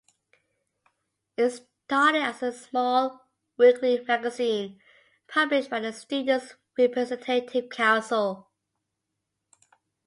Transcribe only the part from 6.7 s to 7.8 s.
Representative